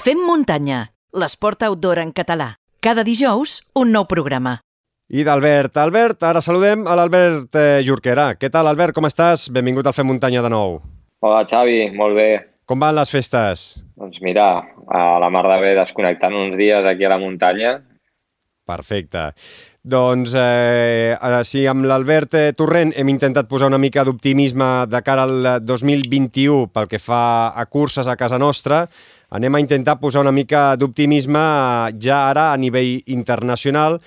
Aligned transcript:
Fem 0.00 0.16
muntanya, 0.24 0.86
l'esport 1.12 1.60
outdoor 1.66 1.98
en 2.00 2.14
català. 2.16 2.54
Cada 2.80 3.02
dijous, 3.04 3.58
un 3.76 3.90
nou 3.92 4.06
programa. 4.08 4.54
I 5.12 5.26
d'Albert. 5.28 5.76
Albert, 5.82 6.24
ara 6.24 6.40
saludem 6.40 6.86
a 6.88 6.94
l'Albert 6.96 7.58
eh, 7.60 7.82
Jorquera. 7.84 8.30
Què 8.40 8.48
tal, 8.48 8.70
Albert? 8.70 8.96
Com 8.96 9.04
estàs? 9.04 9.50
Benvingut 9.52 9.84
al 9.84 9.92
Fem 9.92 10.08
Muntanya 10.08 10.40
de 10.46 10.52
nou. 10.54 10.78
Hola, 11.20 11.42
Xavi. 11.44 11.90
Molt 12.00 12.16
bé. 12.16 12.30
Com 12.64 12.80
van 12.80 12.96
les 12.96 13.12
festes? 13.12 13.66
Doncs 14.00 14.24
mira, 14.24 14.48
a 14.88 15.04
la 15.20 15.28
mar 15.28 15.44
de 15.50 15.60
bé 15.60 15.74
desconnectant 15.76 16.38
uns 16.46 16.56
dies 16.56 16.88
aquí 16.88 17.04
a 17.04 17.12
la 17.12 17.20
muntanya. 17.20 17.76
Perfecte. 18.64 19.28
Doncs 19.84 20.32
eh, 20.32 21.44
si 21.44 21.66
amb 21.68 21.84
l'Albert 21.84 22.40
eh, 22.40 22.48
Torrent 22.56 22.96
hem 22.96 23.12
intentat 23.12 23.52
posar 23.52 23.68
una 23.68 23.80
mica 23.82 24.08
d'optimisme 24.08 24.72
de 24.88 25.04
cara 25.04 25.28
al 25.28 25.48
2021 25.60 26.70
pel 26.72 26.88
que 26.88 27.00
fa 27.02 27.22
a 27.52 27.68
curses 27.68 28.08
a 28.08 28.16
casa 28.16 28.40
nostra, 28.40 28.86
anem 29.30 29.54
a 29.54 29.60
intentar 29.62 29.98
posar 30.00 30.24
una 30.24 30.34
mica 30.34 30.74
d'optimisme 30.76 31.42
ja 32.02 32.24
ara 32.30 32.50
a 32.52 32.58
nivell 32.58 32.98
internacional 33.06 34.00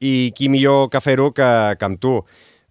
i 0.00 0.32
qui 0.36 0.50
millor 0.52 0.90
que 0.92 1.00
fer-ho 1.00 1.32
que, 1.32 1.48
que 1.80 1.88
amb 1.88 2.00
tu. 2.00 2.20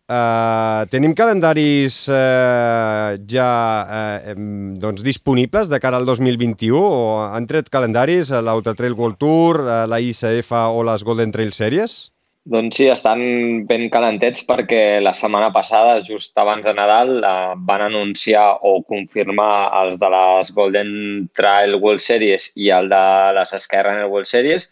Uh, 0.05 0.85
tenim 0.93 1.15
calendaris 1.17 2.03
uh, 2.13 3.17
ja 3.25 3.49
uh, 3.89 4.35
doncs 4.77 5.01
disponibles 5.01 5.65
de 5.71 5.79
cara 5.81 5.97
al 5.97 6.05
2021 6.05 6.77
o 6.77 7.23
han 7.25 7.49
tret 7.49 7.71
calendaris 7.73 8.29
a 8.29 8.43
l'Ultra 8.45 8.75
Trail 8.77 8.93
World 8.93 9.17
Tour, 9.17 9.63
a 9.65 9.79
la 9.89 9.97
ICF 9.97 10.53
o 10.69 10.85
les 10.85 11.01
Golden 11.01 11.33
Trail 11.33 11.49
Series? 11.57 12.14
Doncs 12.45 12.77
sí, 12.77 12.85
estan 12.93 13.21
ben 13.65 13.87
calentets 13.89 14.43
perquè 14.45 14.99
la 15.01 15.15
setmana 15.17 15.47
passada, 15.53 15.95
just 16.05 16.37
abans 16.37 16.67
de 16.67 16.75
Nadal, 16.77 17.15
uh, 17.25 17.55
van 17.65 17.81
anunciar 17.87 18.59
o 18.61 18.83
confirmar 18.85 19.71
els 19.81 19.97
de 19.97 20.09
les 20.13 20.51
Golden 20.53 20.91
Trail 21.33 21.73
World 21.79 22.03
Series 22.05 22.51
i 22.53 22.69
el 22.75 22.91
de 22.91 23.01
les 23.39 23.55
Skyrunner 23.63 24.05
World 24.05 24.29
Series. 24.29 24.67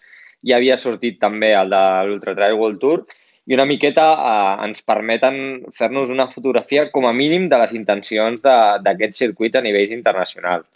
Ja 0.46 0.60
havia 0.60 0.78
sortit 0.78 1.18
també 1.24 1.56
el 1.58 1.74
de 1.74 1.82
l'Ultra 2.06 2.36
Trail 2.38 2.60
World 2.60 2.78
Tour 2.84 3.08
i 3.50 3.58
una 3.58 3.66
miqueta 3.66 4.06
eh, 4.14 4.68
ens 4.68 4.86
permeten 4.86 5.40
fer-nos 5.74 6.14
una 6.14 6.30
fotografia 6.30 6.86
com 6.92 7.10
a 7.10 7.16
mínim 7.16 7.50
de 7.50 7.60
les 7.64 7.74
intencions 7.74 8.44
d'aquests 8.86 9.24
circuits 9.26 9.58
a 9.58 9.66
nivells 9.66 9.98
internacionals. 9.98 10.70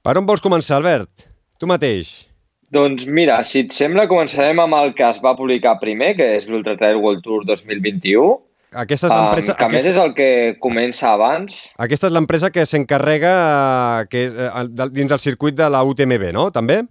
Per 0.00 0.16
on 0.16 0.26
vols 0.26 0.42
començar, 0.42 0.80
Albert? 0.80 1.28
Tu 1.60 1.68
mateix. 1.68 2.27
Doncs 2.74 3.06
mira, 3.08 3.38
si 3.48 3.62
et 3.64 3.72
sembla, 3.72 4.04
començarem 4.10 4.60
amb 4.60 4.76
el 4.76 4.92
que 4.96 5.06
es 5.08 5.22
va 5.24 5.32
publicar 5.38 5.78
primer, 5.80 6.12
que 6.18 6.26
és 6.36 6.44
l'Ultra 6.50 6.76
Trail 6.76 7.00
World 7.00 7.24
Tour 7.24 7.46
2021. 7.48 8.36
Aquesta 8.76 9.08
és 9.08 9.14
l'empresa... 9.14 9.54
Um, 9.54 9.58
que 9.58 9.64
a 9.64 9.72
més 9.72 9.86
és 9.88 9.96
el 9.96 10.12
que 10.16 10.28
comença 10.60 11.14
abans. 11.14 11.62
Aquesta 11.80 12.10
és 12.10 12.12
l'empresa 12.12 12.52
que 12.52 12.66
s'encarrega 12.68 13.32
eh, 13.32 14.04
que, 14.12 14.26
eh, 14.28 14.88
dins 14.92 15.08
del 15.08 15.22
circuit 15.24 15.56
de 15.56 15.70
la 15.72 15.80
UTMB, 15.88 16.28
no? 16.36 16.50
També? 16.52 16.82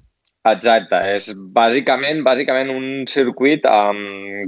Exacte, 0.48 0.98
és 1.14 1.30
bàsicament 1.53 2.23
bàsicament 2.25 2.72
un 2.72 3.05
circuit 3.11 3.66
um, 3.70 4.02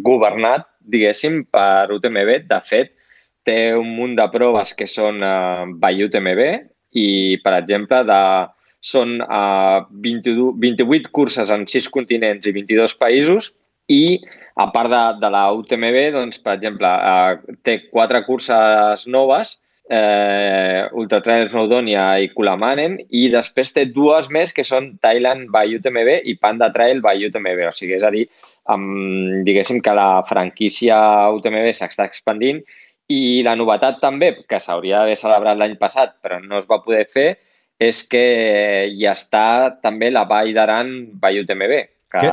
governat, 0.05 0.65
diguéssim, 0.89 1.43
per 1.53 1.91
UTMB. 1.93 2.47
De 2.49 2.61
fet, 2.65 2.95
té 3.45 3.59
un 3.77 3.93
munt 3.99 4.15
de 4.17 4.25
proves 4.33 4.73
que 4.73 4.89
són 4.89 5.21
uh, 5.21 5.67
by 5.77 6.07
UTMB 6.07 6.41
i, 6.97 7.37
per 7.43 7.53
exemple, 7.59 8.01
de, 8.07 8.21
són 8.79 9.19
uh, 9.25 9.85
22, 9.91 10.53
28 10.59 11.11
curses 11.15 11.51
en 11.51 11.65
6 11.67 11.89
continents 11.93 12.47
i 12.47 12.55
22 12.55 12.95
països 12.99 13.51
i, 13.91 14.19
a 14.59 14.69
part 14.71 14.91
de, 14.91 15.01
de 15.19 15.31
la 15.33 15.47
UTMB, 15.55 15.97
doncs, 16.15 16.39
per 16.43 16.55
exemple, 16.57 16.87
uh, 16.87 17.57
té 17.67 17.81
quatre 17.89 18.23
curses 18.27 19.07
noves 19.07 19.57
eh, 19.89 20.87
Ultra 20.93 21.19
Trail 21.21 21.49
Snowdonia 21.49 22.19
i 22.21 22.29
Kulamanen 22.29 22.99
i 23.09 23.25
després 23.33 23.73
té 23.73 23.87
dues 23.89 24.29
més 24.29 24.53
que 24.53 24.63
són 24.63 24.91
Thailand 25.01 25.49
by 25.53 25.73
UTMB 25.79 26.29
i 26.29 26.37
Panda 26.37 26.69
Trail 26.75 27.01
by 27.01 27.25
UTMB. 27.27 27.65
O 27.67 27.73
sigui, 27.75 27.97
és 27.97 28.05
a 28.05 28.13
dir, 28.13 28.27
amb, 28.69 29.41
diguéssim 29.47 29.81
que 29.81 29.95
la 29.97 30.21
franquícia 30.29 30.99
UTMB 31.35 31.73
s'està 31.73 32.05
expandint 32.05 32.61
i 33.09 33.41
la 33.45 33.57
novetat 33.57 33.97
també, 34.03 34.35
que 34.45 34.61
s'hauria 34.61 35.01
d'haver 35.01 35.17
celebrat 35.17 35.57
l'any 35.57 35.75
passat 35.81 36.19
però 36.21 36.37
no 36.43 36.61
es 36.61 36.69
va 36.69 36.83
poder 36.85 37.07
fer, 37.09 37.29
és 37.79 38.03
que 38.11 38.25
hi 38.91 39.07
està 39.07 39.79
també 39.81 40.11
la 40.11 40.25
Vall 40.27 40.51
d'Aran 40.53 40.93
by 41.21 41.41
UTMB, 41.43 41.75
que 42.11 42.23
Què? 42.25 42.31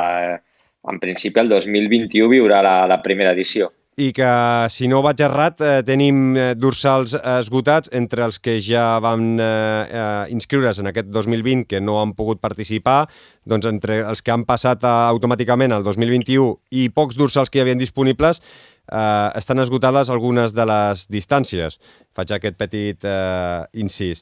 en 0.91 1.01
principi 1.03 1.43
el 1.43 1.51
2021 1.51 2.31
viurà 2.35 2.63
la, 2.67 2.79
la 2.91 3.03
primera 3.03 3.35
edició 3.37 3.71
i 3.97 4.11
que, 4.13 4.29
si 4.69 4.91
no 4.93 5.01
vaig 5.05 5.23
errat, 5.25 5.63
eh, 5.65 5.81
tenim 5.89 6.35
eh, 6.37 6.51
dorsals 6.53 7.15
esgotats 7.17 7.89
entre 7.97 8.27
els 8.27 8.37
que 8.45 8.59
ja 8.61 8.99
van 9.01 9.41
eh, 9.41 9.47
eh, 9.89 10.35
inscriure's 10.35 10.83
en 10.83 10.91
aquest 10.91 11.09
2020 11.09 11.65
que 11.71 11.81
no 11.81 11.97
han 12.03 12.13
pogut 12.19 12.43
participar, 12.43 13.07
doncs 13.49 13.71
entre 13.71 14.03
els 14.05 14.21
que 14.21 14.35
han 14.35 14.45
passat 14.45 14.85
eh, 14.85 14.93
automàticament 15.15 15.73
al 15.73 15.87
2021 15.87 16.77
i 16.77 16.91
pocs 16.93 17.17
dorsals 17.17 17.49
que 17.49 17.63
hi 17.63 17.65
havien 17.65 17.81
disponibles, 17.81 18.43
eh, 18.93 19.31
estan 19.41 19.65
esgotades 19.65 20.13
algunes 20.13 20.53
de 20.53 20.69
les 20.69 21.07
distàncies. 21.09 21.81
Faig 22.13 22.37
aquest 22.37 22.61
petit 22.61 23.09
eh, 23.09 23.65
incís. 23.81 24.21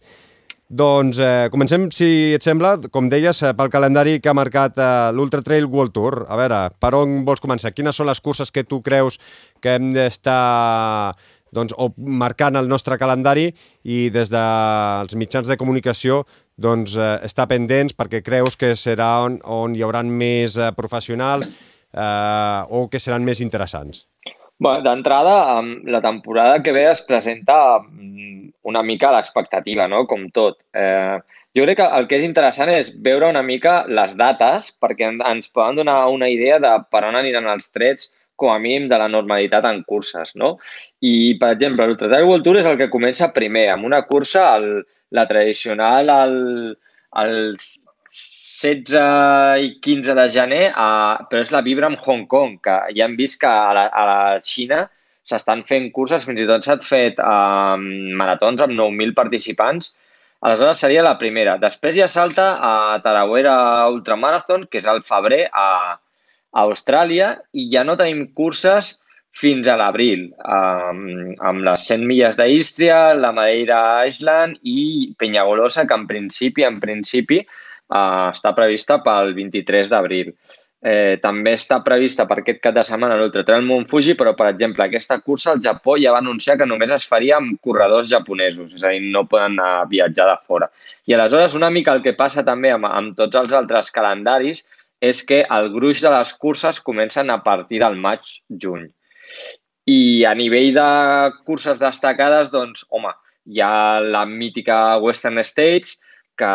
Doncs 0.75 1.21
eh, 1.23 1.49
comencem, 1.53 1.85
si 1.95 2.33
et 2.35 2.43
sembla, 2.43 2.73
com 2.91 3.07
deies, 3.13 3.45
eh, 3.45 3.53
pel 3.55 3.69
calendari 3.71 4.17
que 4.19 4.31
ha 4.33 4.35
marcat 4.35 4.81
eh, 4.81 4.87
l'Ultra 5.15 5.43
Trail 5.45 5.69
World 5.71 5.93
Tour. 5.95 6.17
A 6.27 6.39
veure, 6.41 6.59
per 6.83 6.91
on 6.99 7.21
vols 7.29 7.43
començar? 7.45 7.71
Quines 7.77 7.95
són 7.95 8.09
les 8.11 8.19
curses 8.25 8.51
que 8.51 8.65
tu 8.67 8.81
creus 8.83 9.21
que 9.63 9.77
hem 9.77 9.93
d'estar 9.95 11.13
doncs, 11.55 11.77
o 11.79 11.93
marcant 11.97 12.59
el 12.59 12.67
nostre 12.67 12.99
calendari 12.99 13.53
i 13.85 14.09
des 14.11 14.33
dels 14.33 15.15
mitjans 15.15 15.53
de 15.53 15.59
comunicació 15.61 16.25
doncs, 16.59 16.97
eh, 16.99 17.13
estar 17.29 17.47
pendents 17.53 17.95
perquè 17.95 18.25
creus 18.27 18.59
que 18.59 18.73
serà 18.75 19.13
on, 19.29 19.39
on 19.45 19.79
hi 19.79 19.87
haurà 19.87 20.03
més 20.03 20.59
eh, 20.59 20.73
professionals 20.75 21.47
eh, 21.47 22.61
o 22.67 22.89
que 22.91 22.99
seran 22.99 23.23
més 23.23 23.45
interessants? 23.47 24.09
D'entrada, 24.65 25.61
la 25.85 26.01
temporada 26.01 26.63
que 26.63 26.73
ve 26.73 26.89
es 26.91 27.03
presenta 27.05 27.79
mm, 27.79 28.51
una 28.71 28.83
mica 28.83 29.13
l'expectativa, 29.13 29.87
no? 29.89 30.07
com 30.09 30.29
tot. 30.33 30.59
Eh, 30.73 31.19
jo 31.55 31.63
crec 31.67 31.79
que 31.79 31.89
el 31.99 32.09
que 32.11 32.19
és 32.19 32.27
interessant 32.27 32.73
és 32.73 32.91
veure 33.05 33.29
una 33.31 33.45
mica 33.47 33.85
les 33.87 34.15
dates 34.19 34.73
perquè 34.83 35.13
ens 35.13 35.51
poden 35.53 35.83
donar 35.83 35.99
una 36.11 36.31
idea 36.33 36.59
de 36.59 36.73
per 36.91 37.05
on 37.07 37.19
aniran 37.21 37.47
els 37.53 37.69
trets 37.71 38.11
com 38.41 38.51
a 38.51 38.59
mínim 38.59 38.89
de 38.91 38.99
la 38.99 39.07
normalitat 39.09 39.69
en 39.69 39.85
curses, 39.87 40.35
no? 40.35 40.57
I, 41.01 41.37
per 41.39 41.53
exemple, 41.55 41.87
l'Ultra 41.87 42.09
Trail 42.11 42.27
World 42.27 42.49
Tour 42.49 42.59
és 42.59 42.67
el 42.67 42.81
que 42.81 42.91
comença 42.91 43.31
primer, 43.37 43.69
amb 43.71 43.87
una 43.87 44.03
cursa, 44.09 44.49
el, 44.57 44.83
la 45.15 45.29
tradicional, 45.31 46.11
el, 46.11 46.39
el 47.23 47.37
16 48.65 49.61
i 49.61 49.71
15 49.85 50.17
de 50.17 50.27
gener, 50.33 50.65
uh, 50.73 51.21
però 51.29 51.45
és 51.45 51.53
la 51.53 51.63
Vibram 51.67 51.99
Hong 52.01 52.25
Kong, 52.31 52.57
que 52.65 52.77
ja 52.97 53.05
hem 53.05 53.17
vist 53.19 53.39
que 53.43 53.51
a 53.51 53.75
la, 53.77 53.89
a 53.93 54.05
la 54.09 54.21
Xina 54.45 54.87
s'estan 55.29 55.65
fent 55.69 55.91
curses, 55.93 56.25
fins 56.25 56.41
i 56.41 56.49
tot 56.49 56.65
s'han 56.65 56.81
fet 56.85 57.21
uh, 57.21 57.77
maratons 58.21 58.65
amb 58.65 58.77
9.000 58.77 59.15
participants. 59.17 59.93
Aleshores 60.45 60.83
seria 60.85 61.05
la 61.05 61.17
primera. 61.21 61.57
Després 61.61 61.97
ja 61.97 62.09
salta 62.11 62.51
a 62.61 62.73
Tarawera 63.05 63.55
Ultramarathon, 63.93 64.67
que 64.69 64.81
és 64.83 64.89
al 64.89 65.01
febrer 65.05 65.47
a, 65.49 65.69
a 65.97 66.65
Austràlia, 66.67 67.31
i 67.57 67.71
ja 67.73 67.85
no 67.89 67.97
tenim 68.01 68.27
curses 68.37 68.99
fins 69.35 69.67
a 69.67 69.75
l'abril, 69.81 70.29
um, 70.47 71.33
amb 71.43 71.65
les 71.67 71.89
100 71.89 72.05
milles 72.07 72.37
d'Ístria, 72.39 72.99
la 73.19 73.33
Madeira 73.35 73.79
Island 74.07 74.61
i 74.63 75.15
Penyagolosa, 75.19 75.89
que 75.89 75.97
en 75.97 76.07
principi, 76.07 76.63
en 76.69 76.79
principi, 76.83 77.41
uh, 77.93 78.31
està 78.31 78.55
prevista 78.57 79.01
pel 79.05 79.35
23 79.37 79.91
d'abril. 79.93 80.35
Eh, 80.85 81.17
també 81.17 81.55
està 81.57 81.79
prevista 81.81 82.27
per 82.29 82.43
aquest 82.43 82.59
cap 82.61 82.75
de 82.77 82.83
setmana 82.85 83.15
l'Ultra 83.17 83.41
Trail 83.49 83.63
Mont 83.65 83.87
Fuji, 83.89 84.13
però, 84.21 84.35
per 84.37 84.51
exemple, 84.51 84.85
aquesta 84.85 85.17
cursa 85.25 85.55
al 85.55 85.63
Japó 85.65 85.95
ja 85.97 86.13
va 86.13 86.21
anunciar 86.21 86.59
que 86.61 86.67
només 86.69 86.93
es 86.93 87.07
faria 87.09 87.39
amb 87.39 87.55
corredors 87.65 88.11
japonesos, 88.11 88.75
és 88.77 88.85
a 88.85 88.93
dir, 88.93 89.01
no 89.15 89.23
poden 89.25 89.57
anar 89.57 89.71
a 89.79 89.87
viatjar 89.89 90.27
de 90.29 90.37
fora. 90.45 90.69
I 91.09 91.17
aleshores 91.17 91.57
una 91.57 91.73
mica 91.73 91.95
el 91.97 92.05
que 92.05 92.13
passa 92.19 92.45
també 92.45 92.75
amb, 92.75 92.85
amb 92.85 93.17
tots 93.17 93.41
els 93.41 93.57
altres 93.57 93.89
calendaris 93.97 94.61
és 95.01 95.25
que 95.25 95.41
el 95.57 95.71
gruix 95.73 96.05
de 96.05 96.13
les 96.13 96.37
curses 96.37 96.83
comencen 96.85 97.33
a 97.33 97.41
partir 97.49 97.81
del 97.81 97.97
maig-juny. 97.97 98.85
I 99.89 100.25
a 100.29 100.35
nivell 100.37 100.75
de 100.77 100.89
curses 101.49 101.81
destacades, 101.81 102.53
doncs, 102.53 102.85
home, 102.93 103.17
hi 103.49 103.65
ha 103.65 104.01
la 104.05 104.27
mítica 104.29 104.99
Western 105.01 105.41
States, 105.45 105.97
que 106.39 106.55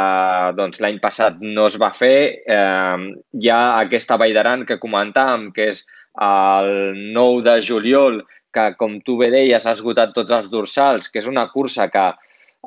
doncs, 0.57 0.81
l'any 0.83 0.99
passat 1.03 1.39
no 1.41 1.67
es 1.69 1.77
va 1.81 1.91
fer. 1.95 2.17
Eh, 2.43 2.97
hi 3.39 3.51
ha 3.53 3.61
aquesta 3.79 4.17
Vall 4.19 4.35
d'Aran 4.35 4.65
que 4.69 4.79
comentàvem, 4.81 5.49
que 5.55 5.69
és 5.73 5.85
el 6.25 6.71
9 7.15 7.45
de 7.47 7.59
juliol, 7.65 8.23
que, 8.53 8.71
com 8.79 8.97
tu 9.05 9.17
bé 9.19 9.29
deies, 9.33 9.65
ha 9.65 9.75
esgotat 9.77 10.15
tots 10.15 10.33
els 10.35 10.49
dorsals, 10.51 11.09
que 11.09 11.21
és 11.21 11.29
una 11.29 11.47
cursa 11.53 11.87
que 11.93 12.07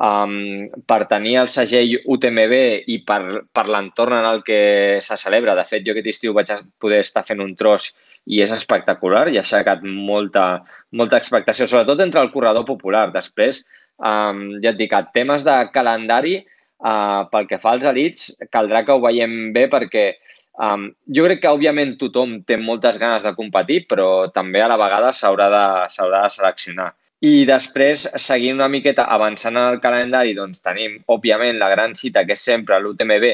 um, 0.01 0.71
tenir 1.11 1.37
el 1.43 1.51
segell 1.53 1.99
UTMB 2.07 2.55
i 2.89 3.01
per, 3.07 3.21
per 3.53 3.67
l'entorn 3.69 4.17
en 4.21 4.29
el 4.29 4.43
que 4.47 4.99
se 5.05 5.19
celebra. 5.21 5.57
De 5.59 5.67
fet, 5.69 5.85
jo 5.87 5.93
aquest 5.95 6.13
estiu 6.15 6.37
vaig 6.37 6.55
poder 6.81 7.03
estar 7.05 7.25
fent 7.29 7.43
un 7.45 7.55
tros 7.59 7.91
i 8.31 8.41
és 8.45 8.53
espectacular 8.55 9.27
i 9.29 9.39
ha 9.39 9.43
aixecat 9.43 9.83
molta, 9.83 10.63
molta 10.95 11.19
expectació, 11.19 11.67
sobretot 11.67 12.01
entre 12.01 12.23
el 12.23 12.33
corredor 12.35 12.67
popular. 12.69 13.09
Després, 13.15 13.65
um, 13.99 14.47
ja 14.63 14.73
et 14.73 14.81
dic, 14.81 14.95
temes 15.15 15.45
de 15.45 15.59
calendari, 15.75 16.41
Uh, 16.83 17.29
pel 17.31 17.47
que 17.47 17.61
fa 17.63 17.77
als 17.77 17.85
elits, 17.87 18.33
caldrà 18.51 18.81
que 18.83 18.91
ho 18.91 18.99
veiem 19.05 19.53
bé 19.55 19.69
perquè 19.71 20.17
um, 20.59 20.89
jo 21.15 21.29
crec 21.29 21.45
que, 21.45 21.53
òbviament, 21.55 21.95
tothom 22.01 22.41
té 22.43 22.57
moltes 22.59 22.99
ganes 22.99 23.23
de 23.23 23.31
competir, 23.37 23.85
però 23.87 24.27
també 24.35 24.65
a 24.65 24.67
la 24.73 24.81
vegada 24.81 25.13
s'haurà 25.15 25.47
de, 25.53 25.65
de 25.87 26.23
seleccionar. 26.35 26.89
I 27.23 27.45
després, 27.47 28.09
seguint 28.19 28.59
una 28.59 28.67
miqueta 28.67 29.07
avançant 29.15 29.55
en 29.55 29.77
el 29.77 29.81
calendari, 29.83 30.35
doncs 30.35 30.59
tenim, 30.67 30.99
òbviament, 31.07 31.61
la 31.61 31.71
gran 31.71 31.95
cita, 31.95 32.25
que 32.27 32.35
és 32.35 32.43
sempre 32.43 32.81
l'UTMB, 32.83 33.29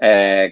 eh, 0.00 0.46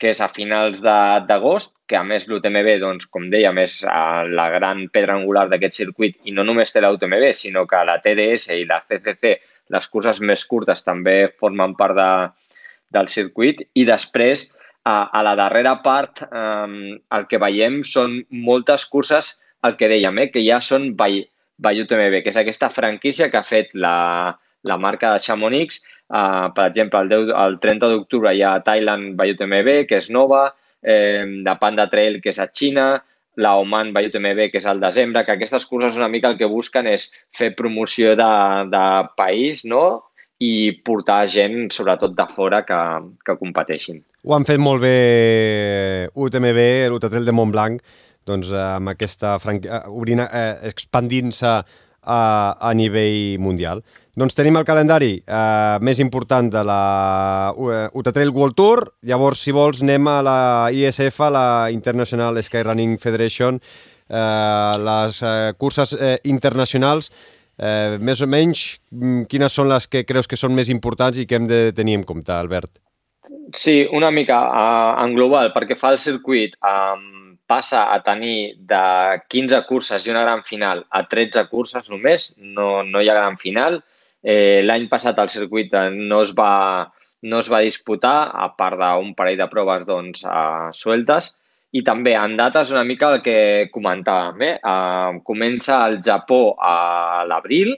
que 0.00 0.12
és 0.12 0.20
a 0.24 0.30
finals 0.32 0.80
d'agost, 0.80 1.74
que 1.88 1.98
a 2.00 2.04
més 2.04 2.24
l'UTMB, 2.28 2.78
doncs, 2.80 3.10
com 3.12 3.28
dèiem, 3.32 3.60
és 3.60 3.82
la 3.84 4.48
gran 4.56 4.86
pedra 4.92 5.18
angular 5.18 5.50
d'aquest 5.50 5.76
circuit 5.76 6.16
i 6.24 6.32
no 6.32 6.48
només 6.48 6.72
té 6.72 6.80
la 6.80 6.94
UTMB, 6.96 7.28
sinó 7.36 7.66
que 7.68 7.84
la 7.84 8.00
TDS 8.00 8.56
i 8.56 8.64
la 8.68 8.80
CCC, 8.88 9.36
les 9.72 9.88
curses 9.88 10.20
més 10.20 10.44
curtes, 10.44 10.84
també 10.84 11.30
formen 11.40 11.74
part 11.78 11.96
de, 11.96 12.10
del 12.92 13.08
circuit. 13.08 13.62
I 13.74 13.86
després, 13.88 14.48
a, 14.84 15.08
a 15.08 15.22
la 15.24 15.34
darrera 15.38 15.78
part, 15.84 16.24
eh, 16.26 16.98
el 17.16 17.26
que 17.30 17.40
veiem 17.40 17.82
són 17.88 18.20
moltes 18.30 18.86
curses, 18.90 19.34
el 19.64 19.78
que 19.80 19.88
dèiem, 19.88 20.20
eh, 20.20 20.30
que 20.32 20.44
ja 20.44 20.60
són 20.60 20.92
by, 20.98 21.22
que 21.64 22.30
és 22.32 22.40
aquesta 22.40 22.68
franquícia 22.70 23.30
que 23.30 23.38
ha 23.38 23.46
fet 23.46 23.70
la, 23.74 24.34
la 24.64 24.76
marca 24.76 25.12
de 25.14 25.20
Chamonix. 25.20 25.80
Uh, 26.08 26.50
per 26.52 26.66
exemple, 26.68 27.00
el, 27.00 27.08
10, 27.08 27.30
el 27.46 27.58
30 27.62 27.88
d'octubre 27.92 28.34
hi 28.34 28.42
ha 28.44 28.58
Thailand 28.66 29.14
by 29.16 29.32
UTMB, 29.32 29.70
que 29.88 30.00
és 30.02 30.10
nova, 30.10 30.48
eh, 30.82 31.24
la 31.46 31.56
Panda 31.58 31.86
Trail, 31.88 32.20
que 32.20 32.32
és 32.34 32.40
a 32.42 32.48
Xina, 32.52 32.88
la 33.36 33.56
Oman 33.60 33.92
by 33.94 34.08
UTMB, 34.10 34.48
que 34.52 34.60
és 34.60 34.66
al 34.70 34.82
desembre, 34.82 35.24
que 35.24 35.34
aquestes 35.34 35.66
curses 35.66 35.98
una 35.98 36.08
mica 36.08 36.30
el 36.30 36.38
que 36.38 36.50
busquen 36.50 36.88
és 36.90 37.08
fer 37.36 37.54
promoció 37.58 38.14
de, 38.18 38.32
de 38.72 38.84
país, 39.18 39.64
no?, 39.68 40.04
i 40.42 40.74
portar 40.84 41.24
gent, 41.30 41.70
sobretot 41.72 42.12
de 42.18 42.24
fora, 42.28 42.64
que, 42.66 42.78
que 43.24 43.36
competeixin. 43.38 44.00
Ho 44.26 44.34
han 44.34 44.44
fet 44.48 44.58
molt 44.60 44.82
bé 44.82 46.08
UTMB, 46.10 46.60
l'Ultratrail 46.90 47.28
de 47.28 47.34
Montblanc, 47.36 47.84
doncs 48.26 48.50
amb 48.58 48.92
aquesta 48.92 49.36
franquia, 49.40 49.84
obrint, 49.92 50.24
eh, 50.24 50.56
expandint-se 50.70 51.54
a, 52.04 52.56
a 52.60 52.72
nivell 52.74 53.40
mundial. 53.40 53.82
Doncs 54.14 54.36
tenim 54.38 54.54
el 54.60 54.66
calendari 54.66 55.16
eh, 55.18 55.78
més 55.82 55.98
important 55.98 56.46
de 56.52 56.62
la 56.62 57.50
Utatrail 57.98 58.30
World 58.30 58.54
Tour. 58.54 58.84
Llavors, 59.02 59.42
si 59.42 59.54
vols, 59.54 59.82
anem 59.82 60.06
a 60.06 60.20
la 60.22 60.36
ISF, 60.70 61.18
la 61.34 61.46
International 61.74 62.38
Skyrunning 62.38 62.94
Federation, 63.02 63.58
eh, 63.58 64.74
les 64.86 65.18
eh, 65.22 65.52
curses 65.58 65.96
eh, 65.98 66.18
internacionals. 66.30 67.10
Eh, 67.58 67.98
més 67.98 68.22
o 68.22 68.26
menys, 68.30 68.80
mm, 68.90 69.26
quines 69.30 69.54
són 69.54 69.68
les 69.70 69.86
que 69.90 70.04
creus 70.06 70.30
que 70.30 70.38
són 70.38 70.54
més 70.54 70.70
importants 70.70 71.18
i 71.18 71.26
que 71.26 71.38
hem 71.38 71.50
de 71.50 71.60
tenir 71.74 71.98
en 71.98 72.06
compte, 72.06 72.32
Albert? 72.34 72.78
Sí, 73.54 73.84
una 73.92 74.10
mica 74.10 74.38
uh, 74.46 75.02
en 75.04 75.14
global, 75.14 75.52
perquè 75.54 75.76
fa 75.78 75.92
el 75.94 76.00
circuit 76.02 76.56
um, 76.66 77.13
passa 77.54 77.86
a 77.94 78.02
tenir 78.02 78.36
de 78.58 78.84
15 79.30 79.64
curses 79.70 80.04
i 80.04 80.12
una 80.12 80.26
gran 80.26 80.44
final 80.50 80.84
a 80.90 81.06
13 81.08 81.48
curses 81.54 81.90
només, 81.94 82.32
no, 82.36 82.82
no 82.82 83.00
hi 83.00 83.08
ha 83.08 83.20
gran 83.22 83.38
final, 83.38 83.80
Eh, 84.24 84.64
L'any 84.64 84.86
passat 84.88 85.18
el 85.20 85.30
circuit 85.32 85.74
eh, 85.76 85.88
no 85.92 86.22
es 86.24 86.30
va, 86.36 86.50
no 87.28 87.40
es 87.44 87.50
va 87.52 87.60
disputar, 87.66 88.16
a 88.32 88.48
part 88.56 88.80
d'un 88.80 89.12
parell 89.18 89.40
de 89.40 89.48
proves 89.52 89.84
doncs, 89.88 90.24
uh, 90.24 90.70
sueltes, 90.72 91.34
i 91.76 91.82
també 91.84 92.14
en 92.16 92.36
dates 92.38 92.72
una 92.72 92.84
mica 92.88 93.10
el 93.12 93.20
que 93.26 93.36
comentàvem. 93.74 94.44
Eh? 94.48 94.54
Uh, 94.64 95.20
comença 95.28 95.82
al 95.84 95.98
Japó 96.06 96.40
a 96.56 97.24
l'abril, 97.28 97.74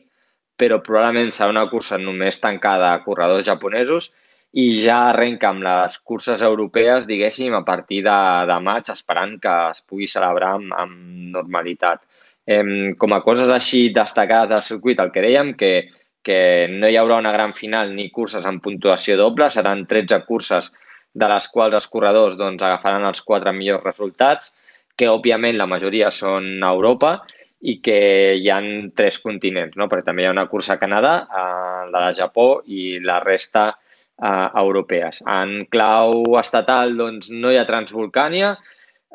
però 0.57 0.79
probablement 0.85 1.35
serà 1.35 1.51
una 1.51 1.67
cursa 1.73 1.99
només 1.99 2.39
tancada 2.41 2.93
a 2.93 3.03
corredors 3.05 3.49
japonesos 3.49 4.13
i 4.57 4.67
ja 4.85 5.11
arrenca 5.11 5.51
amb 5.51 5.65
les 5.67 5.99
curses 6.01 6.43
europees, 6.43 7.05
diguéssim, 7.09 7.53
a 7.55 7.65
partir 7.65 8.03
de, 8.07 8.17
de 8.49 8.57
maig, 8.65 8.89
esperant 8.93 9.37
que 9.43 9.57
es 9.75 9.83
pugui 9.85 10.09
celebrar 10.09 10.55
amb, 10.57 10.73
amb 10.73 11.35
normalitat. 11.35 12.07
Eh, 12.47 12.95
com 12.97 13.13
a 13.13 13.21
coses 13.27 13.53
així 13.53 13.91
destacades 13.93 14.49
del 14.55 14.65
circuit, 14.65 15.03
el 15.03 15.13
que 15.13 15.25
dèiem, 15.25 15.53
que 15.61 15.73
que 16.27 16.67
no 16.73 16.91
hi 16.91 16.99
haurà 16.99 17.21
una 17.23 17.31
gran 17.31 17.55
final 17.55 17.93
ni 17.95 18.09
curses 18.11 18.47
amb 18.51 18.63
puntuació 18.65 19.15
doble, 19.21 19.47
seran 19.55 19.85
13 19.87 20.25
curses 20.27 20.73
de 21.15 21.29
les 21.31 21.47
quals 21.53 21.77
els 21.79 21.87
corredors 21.93 22.35
doncs, 22.41 22.65
agafaran 22.67 23.07
els 23.07 23.23
quatre 23.23 23.53
millors 23.55 23.87
resultats, 23.87 24.51
que 24.99 25.13
òbviament 25.13 25.59
la 25.61 25.69
majoria 25.71 26.11
són 26.11 26.65
a 26.65 26.73
Europa 26.75 27.13
i 27.71 27.77
que 27.85 27.99
hi 28.41 28.51
han 28.51 28.91
tres 28.99 29.21
continents, 29.23 29.77
no? 29.79 29.87
perquè 29.93 30.09
també 30.09 30.25
hi 30.25 30.29
ha 30.29 30.35
una 30.35 30.49
cursa 30.51 30.75
a 30.75 30.81
Canadà, 30.83 31.15
eh, 31.25 31.83
la 31.95 32.03
de 32.09 32.17
Japó 32.19 32.49
i 32.67 32.99
la 33.05 33.21
resta 33.23 33.69
eh, 34.23 34.49
europees. 34.63 35.23
En 35.27 35.67
clau 35.73 36.25
estatal 36.41 36.97
doncs, 36.99 37.31
no 37.31 37.53
hi 37.53 37.61
ha 37.61 37.67
Transvolcània, 37.69 38.57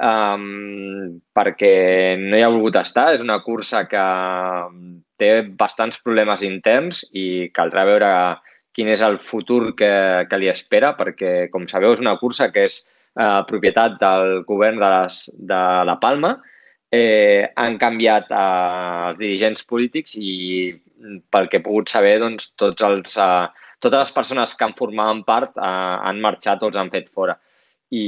um, 0.01 1.19
perquè 1.36 1.74
no 2.21 2.38
hi 2.38 2.44
ha 2.44 2.51
volgut 2.51 2.80
estar. 2.81 3.12
És 3.15 3.24
una 3.25 3.42
cursa 3.45 3.86
que 3.89 4.06
té 5.21 5.33
bastants 5.57 6.01
problemes 6.01 6.45
interns 6.48 7.03
i 7.13 7.51
caldrà 7.53 7.86
veure 7.89 8.13
quin 8.75 8.88
és 8.88 9.01
el 9.03 9.19
futur 9.19 9.74
que, 9.75 9.92
que 10.30 10.39
li 10.39 10.50
espera, 10.51 10.94
perquè, 10.98 11.50
com 11.51 11.68
sabeu, 11.68 11.94
és 11.94 12.03
una 12.03 12.15
cursa 12.21 12.50
que 12.53 12.65
és 12.69 12.80
eh, 13.19 13.42
propietat 13.50 14.00
del 14.00 14.45
govern 14.48 14.80
de, 14.80 14.92
les, 14.95 15.25
de 15.36 15.62
La 15.88 15.98
Palma. 16.00 16.38
Eh, 16.92 17.48
han 17.59 17.77
canviat 17.80 18.31
eh, 18.31 18.45
els 19.09 19.19
dirigents 19.19 19.68
polítics 19.68 20.15
i, 20.19 20.71
pel 21.31 21.50
que 21.51 21.59
he 21.59 21.65
pogut 21.65 21.92
saber, 21.92 22.18
doncs, 22.24 22.53
tots 22.59 22.88
els, 22.88 23.18
eh, 23.19 23.70
totes 23.81 24.06
les 24.06 24.13
persones 24.16 24.54
que 24.57 24.68
en 24.68 24.75
formaven 24.78 25.24
part 25.28 25.57
eh, 25.57 25.95
han 26.10 26.22
marxat 26.24 26.63
o 26.63 26.72
els 26.72 26.80
han 26.80 26.92
fet 26.94 27.10
fora. 27.10 27.38
I, 27.92 28.06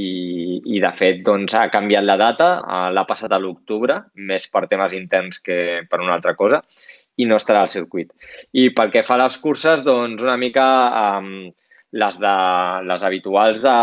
i 0.64 0.78
de 0.80 0.90
fet, 0.96 1.18
doncs, 1.26 1.52
ha 1.58 1.66
canviat 1.72 2.06
la 2.06 2.16
data, 2.20 2.50
eh, 2.62 2.90
l'ha 2.96 3.04
passat 3.08 3.34
a 3.34 3.40
l'octubre, 3.42 3.98
més 4.30 4.46
per 4.52 4.66
temes 4.70 4.94
interns 4.96 5.42
que 5.44 5.58
per 5.90 6.00
una 6.00 6.14
altra 6.16 6.36
cosa 6.38 6.62
i 7.16 7.26
no 7.30 7.36
estarà 7.38 7.62
al 7.62 7.70
circuit. 7.70 8.10
I 8.58 8.70
pel 8.74 8.90
que 8.94 9.04
fa 9.06 9.18
a 9.18 9.24
les 9.24 9.36
curses, 9.42 9.84
doncs 9.86 10.24
una 10.24 10.38
mica 10.40 10.64
um, 11.20 11.28
les, 11.94 12.16
de, 12.18 12.34
les 12.88 13.04
habituals 13.06 13.62
de, 13.62 13.76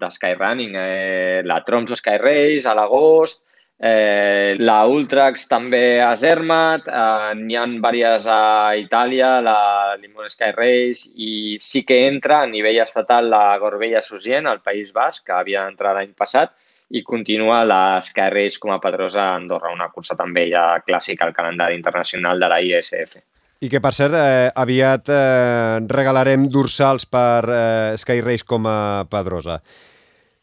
de 0.00 0.10
Skyrunning, 0.14 0.78
eh, 0.80 1.42
la 1.44 1.60
Tromso 1.66 1.98
Sky 1.98 2.16
Race 2.22 2.68
a 2.68 2.76
l'agost, 2.78 3.42
eh, 3.78 4.56
la 4.58 4.78
Ultrax 4.86 5.46
també 5.48 6.00
a 6.02 6.14
Zermatt, 6.18 6.88
eh, 6.88 7.34
n'hi 7.38 7.56
ha 7.56 7.66
diverses 7.66 8.26
a 8.26 8.74
Itàlia, 8.76 9.40
la 9.40 9.96
Limon 10.00 10.28
Sky 10.28 10.52
Race, 10.56 11.10
i 11.14 11.56
sí 11.60 11.84
que 11.86 12.06
entra 12.08 12.42
a 12.42 12.50
nivell 12.50 12.82
estatal 12.82 13.30
la 13.30 13.58
Gorbella 13.58 14.02
Susien, 14.02 14.46
al 14.46 14.60
País 14.60 14.92
Basc, 14.92 15.24
que 15.26 15.32
havia 15.32 15.64
d'entrar 15.64 15.94
l'any 15.94 16.14
passat, 16.16 16.54
i 16.90 17.02
continua 17.04 17.64
l'Sky 17.68 18.30
Race 18.32 18.58
com 18.58 18.72
a 18.72 18.80
Pedrosa 18.80 19.20
a 19.20 19.34
Andorra, 19.36 19.72
una 19.74 19.90
cursa 19.92 20.16
també 20.16 20.46
ja 20.48 20.78
clàssica 20.86 21.26
al 21.26 21.34
calendari 21.36 21.76
internacional 21.76 22.40
de 22.40 22.48
la 22.48 22.60
ISF. 22.64 23.18
I 23.60 23.68
que, 23.68 23.80
per 23.82 23.90
cert, 23.92 24.14
eh, 24.14 24.48
aviat 24.54 25.10
eh, 25.10 25.78
regalarem 25.90 26.46
dorsals 26.48 27.08
per 27.10 27.42
eh, 27.50 27.96
Sky 27.98 28.22
Race 28.22 28.46
com 28.46 28.68
a 28.70 29.04
Pedrosa. 29.10 29.58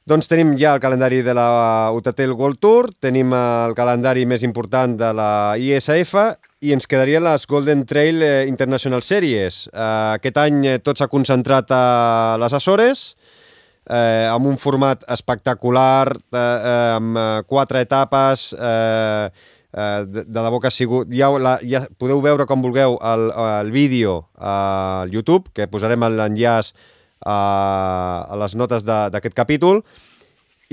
Doncs 0.06 0.28
tenim 0.30 0.52
ja 0.54 0.76
el 0.76 0.82
calendari 0.84 1.24
de 1.26 1.34
la 1.34 1.90
UTT 1.98 2.28
World 2.30 2.60
Tour, 2.62 2.92
tenim 3.02 3.32
el 3.34 3.72
calendari 3.74 4.28
més 4.30 4.44
important 4.46 4.94
de 5.00 5.08
la 5.18 5.30
ISF 5.58 6.14
i 6.62 6.76
ens 6.76 6.86
quedarien 6.86 7.26
les 7.26 7.48
Golden 7.50 7.82
Trail 7.90 8.22
eh, 8.22 8.46
International 8.46 9.02
Series. 9.02 9.64
Eh, 9.74 9.88
aquest 10.20 10.38
any 10.44 10.62
eh, 10.70 10.78
tot 10.78 11.02
s'ha 11.02 11.10
concentrat 11.10 11.74
a 11.74 11.82
les 12.38 12.54
Açores, 12.54 13.04
eh, 13.90 14.30
amb 14.30 14.46
un 14.46 14.62
format 14.62 15.02
espectacular, 15.10 16.14
eh, 16.14 16.48
amb 17.02 17.22
quatre 17.50 17.82
etapes, 17.82 18.52
eh, 18.54 19.30
de, 19.74 20.22
de 20.22 20.38
debò 20.38 20.62
que 20.62 20.70
ha 20.70 20.78
sigut... 20.84 21.10
Ja, 21.18 21.34
la, 21.42 21.58
ja 21.66 21.82
podeu 21.98 22.22
veure 22.22 22.46
com 22.46 22.62
vulgueu 22.62 23.02
el, 23.02 23.32
el 23.34 23.74
vídeo 23.74 24.20
al 24.38 25.10
YouTube, 25.10 25.50
que 25.50 25.66
posarem 25.66 26.06
l'enllaç 26.14 26.76
a, 27.26 27.40
a 28.30 28.38
les 28.40 28.56
notes 28.56 28.86
d'aquest 28.86 29.36
capítol. 29.36 29.82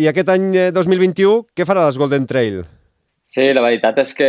I 0.01 0.09
aquest 0.09 0.31
any 0.33 0.53
2021, 0.73 1.49
què 1.57 1.67
farà 1.69 1.89
les 1.89 1.99
Golden 2.01 2.29
Trail? 2.29 2.63
Sí, 3.33 3.47
la 3.57 3.63
veritat 3.65 3.97
és 4.03 4.11
que 4.13 4.29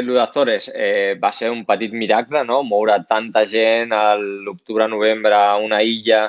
el 0.00 0.06
d'Azores 0.16 0.70
eh, 0.72 1.12
va 1.20 1.28
ser 1.36 1.50
un 1.52 1.66
petit 1.68 1.92
miracle, 1.92 2.40
no? 2.48 2.62
Moure 2.64 2.96
tanta 3.08 3.44
gent 3.44 3.92
a 3.92 4.14
l'octubre-novembre 4.16 5.36
a 5.36 5.58
una 5.60 5.82
illa 5.84 6.22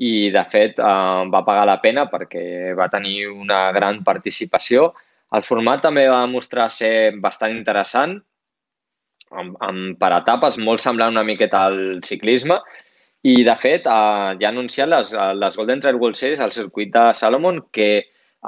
i, 0.00 0.30
de 0.32 0.44
fet, 0.48 0.80
eh, 0.80 1.24
va 1.28 1.44
pagar 1.44 1.66
la 1.68 1.76
pena 1.82 2.06
perquè 2.08 2.72
va 2.78 2.88
tenir 2.92 3.26
una 3.28 3.66
gran 3.76 4.00
participació. 4.04 4.94
El 5.36 5.44
format 5.44 5.84
també 5.84 6.06
va 6.08 6.24
mostrar 6.28 6.70
ser 6.72 7.12
bastant 7.20 7.52
interessant, 7.52 8.16
amb, 9.36 9.56
amb, 9.60 9.92
per 10.00 10.12
etapes, 10.22 10.56
molt 10.56 10.80
semblant 10.80 11.12
una 11.12 11.24
miqueta 11.24 11.66
al 11.68 12.00
ciclisme, 12.04 12.58
i, 13.22 13.34
de 13.46 13.54
fet, 13.60 13.86
eh, 13.86 14.30
ja 14.40 14.48
ha 14.48 14.52
anunciat 14.52 14.90
les, 14.90 15.14
les 15.38 15.56
Golden 15.58 15.80
Trail 15.80 16.00
World 16.00 16.18
Series 16.18 16.42
al 16.42 16.54
circuit 16.54 16.90
de 16.94 17.04
Salomon 17.14 17.60
que 17.70 17.90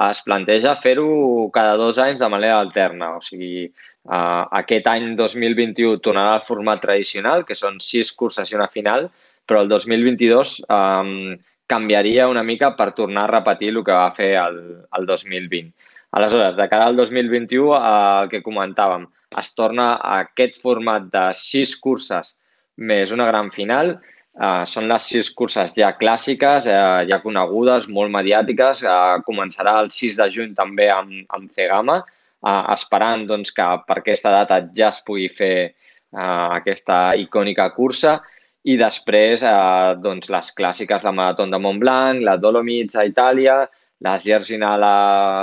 es 0.03 0.21
planteja 0.25 0.75
fer-ho 0.75 1.49
cada 1.55 1.77
dos 1.79 1.99
anys 2.03 2.19
de 2.19 2.29
manera 2.29 2.59
alterna. 2.59 3.13
O 3.15 3.21
sigui, 3.23 3.69
uh, 4.09 4.43
aquest 4.59 4.87
any 4.91 5.13
2021 5.15 6.01
tornarà 6.03 6.35
al 6.35 6.43
format 6.47 6.81
tradicional, 6.83 7.45
que 7.47 7.55
són 7.55 7.79
sis 7.79 8.11
curses 8.11 8.51
i 8.51 8.57
una 8.59 8.67
final, 8.73 9.07
però 9.47 9.61
el 9.63 9.71
2022 9.71 10.57
um, 10.67 11.37
canviaria 11.67 12.27
una 12.27 12.43
mica 12.43 12.73
per 12.75 12.91
tornar 12.97 13.25
a 13.25 13.33
repetir 13.37 13.71
el 13.71 13.83
que 13.85 13.95
va 13.95 14.11
fer 14.17 14.33
el, 14.41 14.59
el 14.97 15.07
2020. 15.07 15.71
Aleshores, 16.15 16.55
de 16.55 16.67
cara 16.71 16.87
al 16.87 16.95
2021, 16.95 17.71
eh, 17.75 17.79
el 18.23 18.29
que 18.31 18.43
comentàvem, 18.43 19.07
es 19.39 19.49
torna 19.57 19.95
a 19.95 20.19
aquest 20.23 20.61
format 20.63 21.09
de 21.11 21.25
sis 21.35 21.73
curses 21.75 22.35
més 22.77 23.11
una 23.11 23.25
gran 23.27 23.49
final. 23.51 23.97
Eh, 24.35 24.63
són 24.67 24.89
les 24.91 25.05
sis 25.07 25.29
curses 25.31 25.71
ja 25.77 25.93
clàssiques, 25.95 26.65
eh, 26.67 27.05
ja 27.07 27.21
conegudes, 27.23 27.87
molt 27.87 28.11
mediàtiques. 28.11 28.83
Eh, 28.83 29.21
començarà 29.27 29.77
el 29.83 29.91
6 29.95 30.17
de 30.19 30.27
juny 30.29 30.53
també 30.55 30.89
amb, 30.91 31.23
amb 31.29 31.51
Cegama, 31.55 32.01
eh, 32.43 32.63
esperant 32.73 33.25
doncs, 33.27 33.53
que 33.55 33.67
per 33.87 33.99
aquesta 34.01 34.31
data 34.31 34.59
ja 34.75 34.89
es 34.89 34.99
pugui 35.07 35.29
fer 35.29 35.55
eh, 35.71 36.47
aquesta 36.59 37.15
icònica 37.15 37.69
cursa 37.75 38.17
i 38.63 38.75
després 38.77 39.43
eh, 39.43 39.95
doncs, 40.03 40.29
les 40.29 40.51
clàssiques, 40.57 41.03
la 41.03 41.15
Marató 41.15 41.47
de 41.47 41.59
Montblanc, 41.59 42.21
la 42.21 42.35
Dolomites 42.35 42.99
a 42.99 43.05
Itàlia, 43.07 43.61
la 44.03 44.17
Gersinal 44.19 44.83
a 44.83 44.97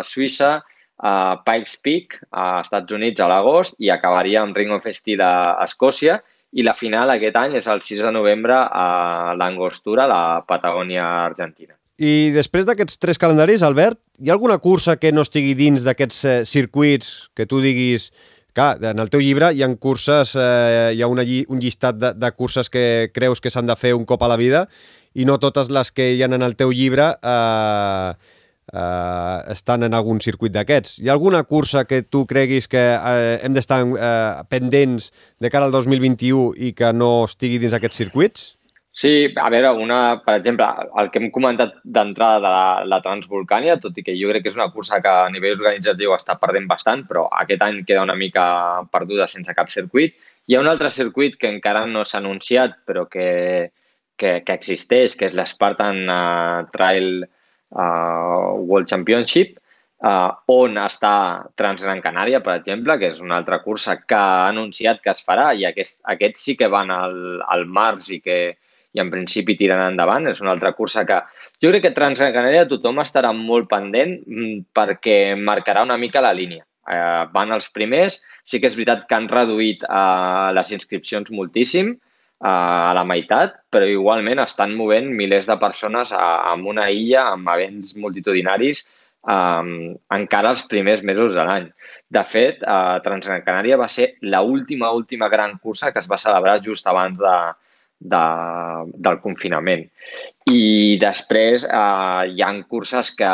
Suïssa, 0.05 0.59
a 1.03 1.37
Pikes 1.43 1.81
Peak 1.83 2.19
a 2.31 2.61
Estats 2.61 2.93
Units 2.95 3.21
a 3.21 3.27
l'agost 3.31 3.75
i 3.83 3.89
acabaria 3.91 4.43
amb 4.43 4.57
Ring 4.57 4.71
of 4.77 4.85
Steel 4.95 5.25
a 5.25 5.65
Escòcia 5.65 6.21
i 6.53 6.65
la 6.65 6.75
final 6.77 7.11
aquest 7.11 7.37
any 7.41 7.57
és 7.61 7.69
el 7.73 7.81
6 7.85 8.03
de 8.07 8.13
novembre 8.13 8.57
a 8.57 9.33
l'Angostura, 9.39 10.07
la 10.09 10.43
Patagònia 10.49 11.07
Argentina. 11.25 11.75
I 12.03 12.33
després 12.35 12.67
d'aquests 12.67 12.99
tres 13.01 13.21
calendaris, 13.21 13.63
Albert, 13.63 14.01
hi 14.21 14.31
ha 14.31 14.37
alguna 14.37 14.59
cursa 14.59 14.97
que 15.01 15.13
no 15.13 15.25
estigui 15.25 15.55
dins 15.57 15.85
d'aquests 15.87 16.25
eh, 16.25 16.37
circuits 16.49 17.31
que 17.37 17.47
tu 17.49 17.61
diguis 17.65 18.11
Clar, 18.53 18.77
en 18.85 18.99
el 19.01 19.09
teu 19.09 19.23
llibre 19.25 19.49
hi 19.57 19.63
ha 19.65 19.69
curses, 19.81 20.35
eh, 20.37 20.93
hi 20.93 21.01
ha 21.01 21.09
una, 21.09 21.25
un 21.25 21.61
llistat 21.61 21.97
de, 21.97 22.11
de 22.13 22.31
curses 22.37 22.69
que 22.69 23.09
creus 23.15 23.41
que 23.41 23.49
s'han 23.49 23.65
de 23.65 23.77
fer 23.81 23.95
un 23.97 24.05
cop 24.05 24.21
a 24.23 24.29
la 24.29 24.37
vida 24.37 24.67
i 25.17 25.25
no 25.25 25.39
totes 25.41 25.71
les 25.73 25.89
que 25.93 26.11
hi 26.13 26.21
ha 26.21 26.29
en 26.29 26.45
el 26.45 26.57
teu 26.57 26.73
llibre 26.73 27.15
eh, 27.17 28.13
eh, 28.73 29.53
estan 29.53 29.83
en 29.83 29.95
algun 29.95 30.21
circuit 30.21 30.53
d'aquests. 30.55 30.99
Hi 31.03 31.11
ha 31.11 31.17
alguna 31.17 31.43
cursa 31.45 31.85
que 31.89 32.03
tu 32.03 32.25
creguis 32.31 32.69
que 32.69 32.83
eh, 32.95 33.39
hem 33.43 33.55
d'estar 33.57 33.83
eh, 33.83 34.43
pendents 34.53 35.11
de 35.41 35.51
cara 35.51 35.69
al 35.69 35.75
2021 35.75 36.53
i 36.57 36.73
que 36.77 36.93
no 36.93 37.25
estigui 37.27 37.61
dins 37.63 37.75
aquests 37.79 38.05
circuits? 38.05 38.51
Sí, 38.93 39.33
a 39.41 39.49
veure, 39.49 39.71
una, 39.81 40.21
per 40.21 40.35
exemple, 40.37 40.67
el 41.01 41.09
que 41.11 41.17
hem 41.19 41.31
comentat 41.33 41.79
d'entrada 41.83 42.41
de 42.45 42.51
la, 42.53 42.67
la 42.93 42.99
Transvolcània, 43.01 43.79
tot 43.81 43.97
i 43.97 44.05
que 44.05 44.13
jo 44.19 44.29
crec 44.29 44.45
que 44.45 44.53
és 44.53 44.59
una 44.59 44.69
cursa 44.75 45.01
que 45.01 45.09
a 45.09 45.31
nivell 45.33 45.57
organitzatiu 45.57 46.13
està 46.13 46.37
perdent 46.41 46.69
bastant, 46.69 47.07
però 47.09 47.25
aquest 47.41 47.65
any 47.65 47.81
queda 47.89 48.05
una 48.05 48.19
mica 48.19 48.45
perduda 48.93 49.31
sense 49.33 49.55
cap 49.57 49.73
circuit. 49.73 50.13
Hi 50.45 50.59
ha 50.59 50.61
un 50.61 50.69
altre 50.69 50.91
circuit 50.93 51.39
que 51.41 51.49
encara 51.49 51.87
no 51.89 52.05
s'ha 52.05 52.21
anunciat, 52.21 52.83
però 52.85 53.07
que, 53.09 53.73
que, 54.21 54.43
que 54.45 54.59
existeix, 54.61 55.17
que 55.17 55.31
és 55.31 55.39
l'Spartan 55.41 56.03
uh, 56.05 56.69
Trail 56.77 57.25
uh, 57.73 58.55
World 58.63 58.89
Championship, 58.91 59.59
uh, 60.05 60.33
on 60.53 60.79
està 60.83 61.15
Transgran 61.59 62.03
Canària, 62.05 62.43
per 62.45 62.57
exemple, 62.61 62.99
que 63.01 63.13
és 63.15 63.21
una 63.23 63.39
altra 63.41 63.63
cursa 63.65 63.99
que 64.01 64.19
ha 64.19 64.49
anunciat 64.49 65.03
que 65.03 65.13
es 65.15 65.23
farà 65.27 65.53
i 65.59 65.67
aquest, 65.69 66.01
aquests 66.15 66.49
sí 66.49 66.57
que 66.59 66.71
van 66.73 66.93
al, 66.95 67.17
al 67.49 67.67
març 67.67 68.11
i 68.17 68.21
que, 68.25 68.41
i 68.93 69.01
en 69.01 69.11
principi 69.13 69.57
tiren 69.59 69.83
endavant. 69.87 70.29
És 70.31 70.43
una 70.45 70.53
altra 70.55 70.75
cursa 70.77 71.07
que 71.09 71.23
jo 71.63 71.73
crec 71.73 71.87
que 71.87 71.97
Transcanària 71.97 72.69
tothom 72.71 73.01
estarà 73.03 73.33
molt 73.37 73.71
pendent 73.71 74.19
mm, 74.27 74.69
perquè 74.77 75.19
marcarà 75.39 75.87
una 75.89 75.99
mica 76.01 76.25
la 76.25 76.35
línia. 76.37 76.65
Eh, 76.83 77.25
van 77.31 77.55
els 77.55 77.69
primers, 77.71 78.19
sí 78.45 78.59
que 78.59 78.67
és 78.67 78.75
veritat 78.75 79.07
que 79.07 79.15
han 79.15 79.29
reduït 79.31 79.85
eh, 79.87 80.49
les 80.57 80.73
inscripcions 80.75 81.31
moltíssim, 81.31 81.95
a 82.43 82.93
la 82.97 83.05
meitat, 83.07 83.55
però 83.71 83.87
igualment 83.87 84.43
estan 84.43 84.75
movent 84.75 85.13
milers 85.15 85.47
de 85.47 85.57
persones 85.63 86.13
a, 86.13 86.51
a 86.51 86.55
una 86.59 86.89
illa 86.91 87.29
amb 87.31 87.49
events 87.55 87.95
multitudinaris 87.95 88.83
um, 89.23 89.95
encara 90.11 90.51
els 90.51 90.65
primers 90.71 91.05
mesos 91.07 91.37
de 91.37 91.45
l'any. 91.47 91.69
De 92.13 92.25
fet, 92.29 92.65
uh, 92.67 92.99
Transgran 93.05 93.45
Canària 93.47 93.79
va 93.81 93.89
ser 93.89 94.17
l'última, 94.21 94.43
última, 94.57 94.91
última 94.93 95.29
gran 95.33 95.59
cursa 95.63 95.93
que 95.93 96.03
es 96.03 96.11
va 96.11 96.19
celebrar 96.19 96.59
just 96.65 96.87
abans 96.91 97.21
de, 97.23 97.37
de, 98.03 98.25
del 99.07 99.21
confinament. 99.23 99.87
I 100.51 100.99
després 101.01 101.65
eh, 101.65 102.23
hi 102.35 102.43
han 102.43 102.63
curses 102.69 103.13
que 103.17 103.33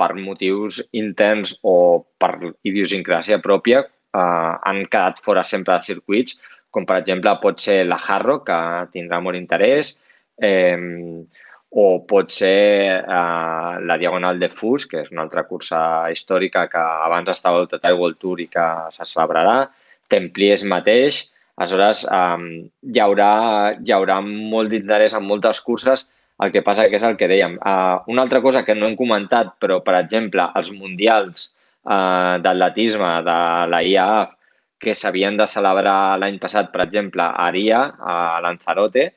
per 0.00 0.10
motius 0.16 0.80
interns 0.96 1.52
o 1.62 1.74
per 2.18 2.32
idiosincràsia 2.64 3.40
pròpia 3.44 3.82
eh, 3.84 4.20
han 4.20 4.86
quedat 4.88 5.20
fora 5.24 5.44
sempre 5.44 5.76
de 5.76 5.90
circuits, 5.92 6.38
com 6.70 6.86
per 6.86 7.00
exemple 7.02 7.34
pot 7.42 7.60
ser 7.62 7.82
la 7.86 7.98
Harro, 7.98 8.40
que 8.46 8.58
tindrà 8.94 9.20
molt 9.22 9.38
interès, 9.38 9.96
eh, 10.40 10.78
o 11.70 11.86
pot 12.10 12.32
ser 12.34 12.60
eh, 12.98 13.74
la 13.86 13.98
Diagonal 13.98 14.40
de 14.42 14.48
Fus, 14.50 14.86
que 14.90 15.04
és 15.04 15.10
una 15.14 15.22
altra 15.26 15.44
cursa 15.46 15.80
històrica 16.10 16.66
que 16.70 16.86
abans 17.06 17.30
estava 17.30 17.60
al 17.62 17.68
Total 17.70 17.98
World 17.98 18.18
Tour 18.22 18.42
i 18.42 18.48
que 18.50 18.66
se 18.96 19.06
celebrarà, 19.06 19.68
Templiers 20.10 20.64
mateix, 20.66 21.28
Aleshores, 21.60 22.06
um, 22.08 22.44
hi, 22.88 22.98
haurà, 23.04 23.32
hi 23.84 23.92
haurà 23.92 24.16
molt 24.24 24.72
d'interès 24.72 25.12
en 25.16 25.26
moltes 25.28 25.60
curses, 25.60 26.06
el 26.40 26.52
que 26.54 26.62
passa 26.64 26.86
que 26.88 26.96
és 26.96 27.04
el 27.04 27.18
que 27.20 27.28
dèiem. 27.28 27.58
Uh, 27.60 28.00
una 28.08 28.24
altra 28.24 28.40
cosa 28.40 28.62
que 28.64 28.74
no 28.74 28.88
hem 28.88 28.96
comentat, 28.96 29.52
però, 29.60 29.76
per 29.84 29.98
exemple, 29.98 30.46
els 30.56 30.70
mundials 30.72 31.50
uh, 31.84 32.40
d'atletisme 32.40 33.10
de 33.26 33.36
la 33.74 33.82
IAAF 33.90 34.32
que 34.80 34.94
s'havien 34.96 35.36
de 35.36 35.46
celebrar 35.46 36.18
l'any 36.18 36.38
passat, 36.42 36.70
per 36.72 36.86
exemple, 36.86 37.22
a 37.22 37.48
Aria, 37.50 37.82
a 38.00 38.40
Lanzarote, 38.44 39.10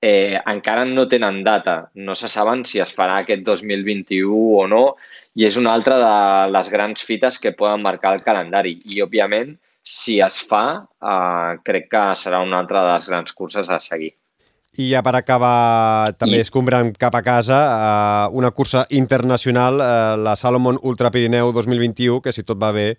eh, 0.00 0.38
encara 0.46 0.84
no 0.86 1.08
tenen 1.10 1.42
data. 1.44 1.90
No 1.94 2.14
se 2.14 2.28
saben 2.28 2.64
si 2.64 2.80
es 2.80 2.94
farà 2.94 3.18
aquest 3.22 3.42
2021 3.46 4.60
o 4.62 4.66
no, 4.70 4.84
i 5.34 5.46
és 5.46 5.58
una 5.58 5.74
altra 5.74 5.98
de 5.98 6.52
les 6.54 6.70
grans 6.70 7.02
fites 7.04 7.38
que 7.42 7.54
poden 7.58 7.82
marcar 7.82 8.14
el 8.16 8.22
calendari. 8.22 8.78
I, 8.86 9.02
òbviament, 9.02 9.56
si 9.82 10.20
es 10.22 10.40
fa, 10.46 10.64
eh, 11.02 11.58
crec 11.66 11.90
que 11.90 12.06
serà 12.22 12.42
una 12.44 12.62
altra 12.62 12.84
de 12.86 12.94
les 12.94 13.10
grans 13.10 13.34
curses 13.34 13.70
a 13.70 13.80
seguir. 13.82 14.14
I 14.78 14.90
ja 14.92 15.00
per 15.02 15.14
acabar, 15.18 16.14
també 16.20 16.38
I... 16.38 16.44
escombrant 16.44 16.92
cap 17.00 17.14
a 17.18 17.22
casa, 17.26 17.58
eh, 17.58 18.36
una 18.38 18.52
cursa 18.54 18.84
internacional, 18.94 19.80
eh, 19.82 20.16
la 20.22 20.36
Salomon 20.36 20.78
Ultra 20.82 21.10
Pirineu 21.10 21.50
2021, 21.56 22.20
que 22.22 22.34
si 22.36 22.44
tot 22.46 22.60
va 22.62 22.70
bé, 22.76 22.92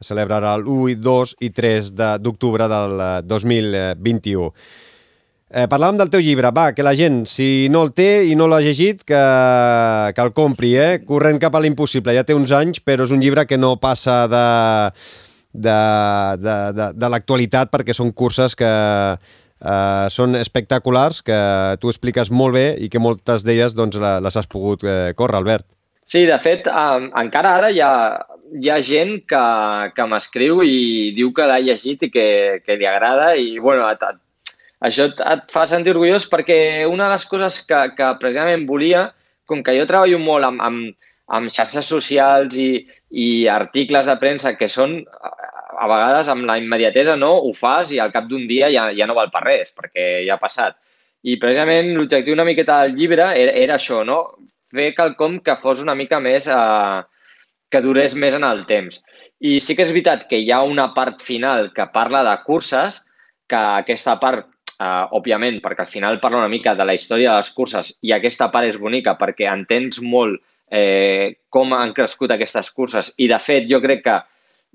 es 0.00 0.10
celebrarà 0.10 0.56
l'1, 0.58 0.96
2 1.00 1.36
i 1.44 1.50
3 1.54 1.92
d'octubre 2.22 2.68
del 2.70 3.04
2021. 3.26 4.48
Eh, 5.54 5.68
parlàvem 5.70 6.00
del 6.00 6.10
teu 6.10 6.22
llibre. 6.24 6.50
Va, 6.50 6.72
que 6.74 6.82
la 6.82 6.96
gent, 6.98 7.24
si 7.30 7.68
no 7.70 7.84
el 7.86 7.92
té 7.94 8.24
i 8.26 8.34
no 8.34 8.48
l'ha 8.50 8.62
llegit, 8.64 9.04
que, 9.06 9.20
que 10.16 10.24
el 10.24 10.32
compri, 10.34 10.72
eh? 10.74 11.04
Corrent 11.06 11.38
cap 11.38 11.54
a 11.54 11.62
l'impossible. 11.62 12.16
Ja 12.16 12.26
té 12.26 12.34
uns 12.34 12.50
anys, 12.50 12.82
però 12.82 13.06
és 13.06 13.14
un 13.14 13.22
llibre 13.22 13.46
que 13.46 13.60
no 13.60 13.76
passa 13.78 14.24
de 14.30 14.44
de, 15.54 15.70
de, 16.42 16.56
de, 16.74 16.86
de 16.98 17.08
l'actualitat 17.08 17.70
perquè 17.70 17.94
són 17.94 18.10
curses 18.12 18.56
que 18.58 18.70
eh, 19.14 20.06
són 20.10 20.34
espectaculars, 20.36 21.22
que 21.22 21.38
tu 21.80 21.92
expliques 21.92 22.32
molt 22.34 22.58
bé 22.58 22.66
i 22.82 22.90
que 22.90 23.02
moltes 23.02 23.46
d'elles 23.46 23.76
doncs, 23.78 23.96
les 23.96 24.36
has 24.36 24.50
pogut 24.50 24.84
eh, 24.84 25.14
córrer, 25.16 25.40
Albert. 25.40 25.68
Sí, 26.10 26.26
de 26.28 26.36
fet, 26.42 26.66
eh, 26.68 27.06
encara 27.22 27.54
ara 27.60 27.70
hi 27.70 27.80
ha, 27.80 27.92
hi 28.52 28.70
ha 28.70 28.80
gent 28.84 29.16
que, 29.30 29.44
que 29.96 30.06
m'escriu 30.10 30.62
i 30.66 31.12
diu 31.16 31.32
que 31.36 31.46
l'ha 31.48 31.60
llegit 31.62 32.04
i 32.06 32.10
que, 32.12 32.26
que 32.64 32.76
li 32.78 32.86
agrada 32.86 33.34
i, 33.40 33.56
bueno, 33.58 33.86
et, 33.88 34.02
et, 34.02 34.20
això 34.88 35.08
et, 35.10 35.22
et 35.34 35.46
fa 35.54 35.64
sentir 35.70 35.94
orgullós 35.94 36.28
perquè 36.30 36.58
una 36.90 37.08
de 37.08 37.16
les 37.16 37.26
coses 37.30 37.60
que, 37.68 37.80
que 37.96 38.10
precisament 38.20 38.66
volia, 38.68 39.08
com 39.48 39.62
que 39.64 39.76
jo 39.78 39.88
treballo 39.88 40.20
molt 40.20 40.48
amb, 40.50 40.62
amb, 40.64 41.10
amb 41.38 41.52
xarxes 41.52 41.88
socials 41.88 42.56
i, 42.60 42.84
i 43.10 43.28
articles 43.48 44.08
de 44.10 44.16
premsa 44.20 44.54
que 44.58 44.68
són 44.68 45.00
a 45.04 45.88
vegades 45.90 46.30
amb 46.30 46.46
la 46.48 46.58
immediatesa 46.60 47.16
no, 47.16 47.32
ho 47.44 47.52
fas 47.56 47.92
i 47.92 48.00
al 48.00 48.12
cap 48.14 48.28
d'un 48.30 48.46
dia 48.50 48.70
ja, 48.72 48.88
ja 48.96 49.08
no 49.08 49.16
val 49.16 49.32
per 49.32 49.44
res, 49.46 49.72
perquè 49.76 50.24
ja 50.26 50.36
ha 50.36 50.42
passat. 50.42 50.76
I 51.24 51.38
precisament 51.40 51.94
l'objectiu 51.96 52.36
una 52.36 52.44
miqueta 52.44 52.82
del 52.82 52.98
llibre 52.98 53.30
era, 53.32 53.52
era 53.66 53.78
això, 53.78 54.02
no? 54.04 54.20
fer 54.74 54.90
quelcom 54.96 55.38
que 55.46 55.54
fos 55.56 55.80
una 55.82 55.94
mica 55.94 56.18
més, 56.20 56.48
eh, 56.50 57.02
que 57.74 57.82
durés 57.82 58.14
més 58.14 58.38
en 58.38 58.46
el 58.46 58.62
temps. 58.70 59.02
I 59.42 59.58
sí 59.60 59.74
que 59.74 59.82
és 59.82 59.92
veritat 59.92 60.28
que 60.30 60.38
hi 60.38 60.52
ha 60.54 60.62
una 60.62 60.92
part 60.94 61.22
final 61.22 61.72
que 61.74 61.90
parla 61.92 62.22
de 62.26 62.34
curses, 62.46 63.02
que 63.50 63.60
aquesta 63.82 64.14
part, 64.22 64.46
eh, 64.78 65.04
òbviament, 65.18 65.60
perquè 65.64 65.84
al 65.84 65.92
final 65.92 66.20
parla 66.22 66.44
una 66.44 66.52
mica 66.52 66.74
de 66.78 66.86
la 66.86 66.94
història 66.94 67.32
de 67.32 67.42
les 67.42 67.50
curses 67.56 67.92
i 68.02 68.14
aquesta 68.14 68.50
part 68.54 68.70
és 68.70 68.78
bonica 68.80 69.18
perquè 69.20 69.50
entens 69.50 70.00
molt 70.02 70.40
eh, 70.70 71.34
com 71.50 71.74
han 71.74 71.92
crescut 71.96 72.30
aquestes 72.34 72.70
curses 72.70 73.12
i, 73.16 73.28
de 73.28 73.40
fet, 73.42 73.66
jo 73.70 73.82
crec 73.82 74.04
que 74.06 74.20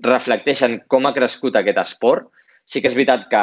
reflecteixen 0.06 0.80
com 0.88 1.06
ha 1.06 1.16
crescut 1.16 1.56
aquest 1.56 1.80
esport. 1.82 2.28
Sí 2.70 2.78
que 2.80 2.86
és 2.92 2.94
veritat 2.94 3.24
que 3.32 3.40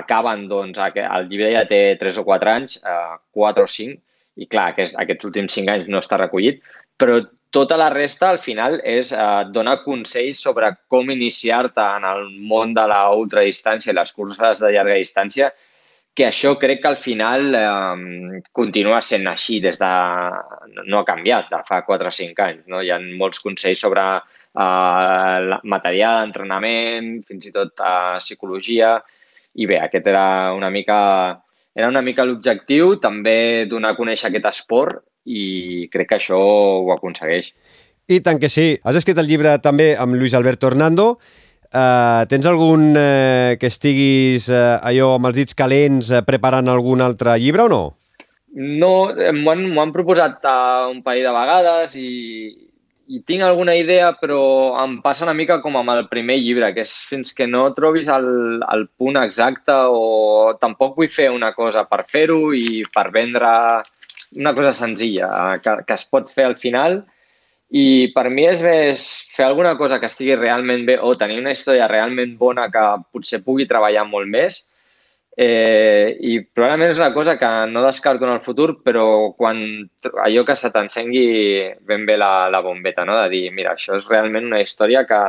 acaben, 0.00 0.48
doncs, 0.50 0.80
el 0.82 1.28
llibre 1.30 1.52
ja 1.52 1.62
té 1.68 1.94
3 2.00 2.18
o 2.18 2.24
4 2.26 2.50
anys, 2.50 2.80
eh, 2.82 3.14
4 3.38 3.62
o 3.62 3.70
5, 3.70 4.00
i 4.42 4.48
clar, 4.50 4.72
aquest, 4.72 4.96
aquests 4.98 5.28
últims 5.28 5.54
5 5.54 5.70
anys 5.70 5.88
no 5.92 6.00
està 6.02 6.18
recollit, 6.18 6.58
però 6.98 7.20
tota 7.52 7.76
la 7.76 7.90
resta, 7.92 8.30
al 8.30 8.38
final, 8.40 8.78
és 8.82 9.12
eh, 9.12 9.44
donar 9.52 9.82
consells 9.84 10.40
sobre 10.40 10.70
com 10.88 11.10
iniciar-te 11.12 11.84
en 11.98 12.06
el 12.08 12.24
món 12.48 12.72
de 12.74 12.86
la 12.88 13.02
ultradistància 13.12 13.92
i 13.92 13.96
les 13.98 14.12
curses 14.16 14.62
de 14.64 14.70
llarga 14.72 14.96
distància, 14.96 15.50
que 16.16 16.26
això 16.28 16.54
crec 16.60 16.80
que 16.80 16.90
al 16.90 16.96
final 16.96 17.54
eh, 17.56 18.40
continua 18.56 19.02
sent 19.04 19.28
així 19.28 19.60
des 19.60 19.78
de... 19.80 19.92
no 20.88 20.98
ha 21.00 21.08
canviat 21.08 21.52
de 21.52 21.60
fa 21.68 21.82
4 21.84 22.08
o 22.08 22.16
5 22.22 22.46
anys. 22.46 22.64
No? 22.72 22.80
Hi 22.80 22.90
ha 22.92 23.00
molts 23.20 23.44
consells 23.44 23.84
sobre 23.84 24.06
eh, 24.16 25.60
material 25.76 26.22
d'entrenament, 26.22 27.14
fins 27.28 27.52
i 27.52 27.54
tot 27.54 27.84
eh, 27.84 28.16
psicologia, 28.24 28.96
i 29.60 29.68
bé, 29.68 29.76
aquest 29.84 30.08
era 30.08 30.26
una 30.56 30.72
mica, 30.72 30.98
era 31.76 31.92
una 31.92 32.00
mica 32.00 32.24
l'objectiu, 32.24 32.96
també 32.96 33.68
donar 33.68 33.92
a 33.92 34.00
conèixer 34.00 34.32
aquest 34.32 34.54
esport 34.56 35.04
i 35.24 35.88
crec 35.92 36.10
que 36.10 36.18
això 36.18 36.38
ho 36.38 36.90
aconsegueix. 36.94 37.52
I 38.10 38.18
tant 38.20 38.40
que 38.42 38.50
sí. 38.50 38.74
Has 38.82 38.98
escrit 38.98 39.18
el 39.18 39.30
llibre 39.30 39.54
també 39.62 39.92
amb 39.94 40.18
Luis 40.18 40.34
Alberto 40.34 40.66
Hernando 40.66 41.14
Uh, 41.72 42.28
tens 42.28 42.44
algun 42.44 42.90
uh, 42.92 43.56
que 43.56 43.70
estiguis 43.72 44.44
uh, 44.52 44.76
allò 44.84 45.14
amb 45.16 45.30
els 45.30 45.38
dits 45.38 45.56
calents 45.56 46.10
uh, 46.12 46.18
preparant 46.20 46.66
algun 46.68 47.00
altre 47.00 47.38
llibre 47.40 47.64
o 47.64 47.70
no? 47.72 47.78
No, 48.52 48.90
m'ho 49.08 49.54
han, 49.54 49.62
han 49.80 49.94
proposat 49.94 50.44
uh, 50.44 50.90
un 50.92 51.00
parell 51.00 51.24
de 51.24 51.32
vegades 51.32 51.94
i, 51.96 52.10
i 53.08 53.22
tinc 53.24 53.46
alguna 53.46 53.72
idea, 53.80 54.10
però 54.20 54.42
em 54.82 54.98
passa 55.00 55.24
una 55.24 55.32
mica 55.38 55.62
com 55.64 55.80
amb 55.80 55.94
el 55.94 56.04
primer 56.12 56.36
llibre, 56.42 56.74
que 56.76 56.84
és 56.84 56.92
fins 57.08 57.32
que 57.32 57.48
no 57.48 57.64
trobis 57.72 58.12
el, 58.12 58.28
el 58.68 58.84
punt 59.00 59.16
exacte 59.22 59.72
o 59.72 60.52
tampoc 60.60 61.00
vull 61.00 61.08
fer 61.08 61.30
una 61.32 61.54
cosa 61.56 61.86
per 61.88 62.02
fer-ho 62.04 62.52
i 62.52 62.82
per 62.92 63.08
vendre 63.16 63.54
una 64.36 64.54
cosa 64.54 64.72
senzilla, 64.72 65.58
que, 65.62 65.76
que 65.86 65.96
es 65.98 66.04
pot 66.08 66.30
fer 66.32 66.46
al 66.48 66.56
final 66.56 67.02
i 67.72 68.12
per 68.12 68.26
mi 68.28 68.44
és 68.44 68.60
més 68.64 69.02
fer 69.32 69.46
alguna 69.46 69.72
cosa 69.80 69.98
que 70.00 70.08
estigui 70.10 70.34
realment 70.36 70.84
bé 70.88 70.98
o 71.00 71.14
tenir 71.16 71.38
una 71.40 71.54
història 71.56 71.88
realment 71.88 72.34
bona 72.40 72.66
que 72.72 72.82
potser 73.14 73.40
pugui 73.46 73.64
treballar 73.68 74.04
molt 74.08 74.28
més. 74.28 74.58
Eh, 75.40 76.12
I 76.20 76.34
probablement 76.52 76.92
és 76.92 77.00
una 77.00 77.14
cosa 77.14 77.38
que 77.40 77.48
no 77.70 77.84
descarto 77.86 78.26
en 78.28 78.34
el 78.34 78.42
futur, 78.44 78.74
però 78.84 79.32
quan 79.38 79.62
allò 80.26 80.44
que 80.44 80.56
se 80.60 80.68
t'encengui 80.74 81.24
ben 81.88 82.04
bé 82.04 82.18
la, 82.20 82.50
la 82.52 82.60
bombeta, 82.60 83.06
no? 83.08 83.16
de 83.22 83.30
dir, 83.32 83.46
mira, 83.56 83.72
això 83.72 83.96
és 83.96 84.10
realment 84.10 84.50
una 84.50 84.60
història 84.60 85.06
que, 85.08 85.22